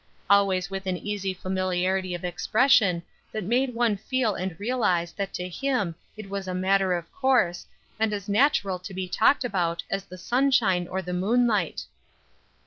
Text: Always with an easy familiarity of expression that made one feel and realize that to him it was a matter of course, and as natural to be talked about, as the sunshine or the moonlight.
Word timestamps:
Always 0.31 0.71
with 0.71 0.87
an 0.87 0.97
easy 0.97 1.31
familiarity 1.31 2.15
of 2.15 2.25
expression 2.25 3.03
that 3.31 3.43
made 3.43 3.75
one 3.75 3.97
feel 3.97 4.33
and 4.33 4.59
realize 4.59 5.11
that 5.11 5.31
to 5.35 5.47
him 5.47 5.93
it 6.17 6.27
was 6.27 6.47
a 6.47 6.55
matter 6.55 6.93
of 6.95 7.11
course, 7.11 7.67
and 7.99 8.11
as 8.11 8.27
natural 8.27 8.79
to 8.79 8.95
be 8.95 9.07
talked 9.07 9.43
about, 9.43 9.83
as 9.91 10.05
the 10.05 10.17
sunshine 10.17 10.87
or 10.87 11.03
the 11.03 11.13
moonlight. 11.13 11.85